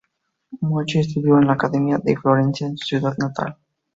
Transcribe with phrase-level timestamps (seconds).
[0.61, 3.57] Mochi estudió en la Academia de Florencia, su ciudad natal.